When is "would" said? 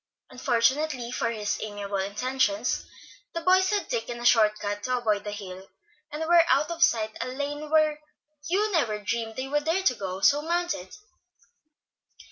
9.47-9.65